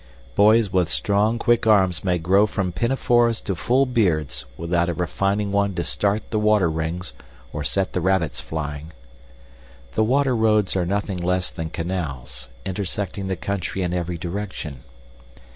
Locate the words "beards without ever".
3.85-5.05